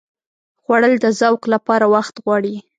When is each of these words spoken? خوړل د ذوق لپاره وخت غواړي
خوړل 0.61 0.93
د 1.03 1.05
ذوق 1.19 1.41
لپاره 1.53 1.85
وخت 1.95 2.15
غواړي 2.23 2.55